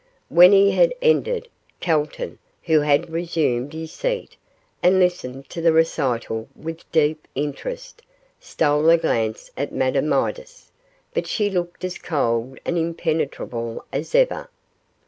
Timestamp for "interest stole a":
7.35-8.97